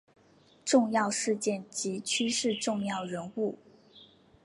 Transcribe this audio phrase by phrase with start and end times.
[0.65, 3.59] 重要事件及趋势重要人物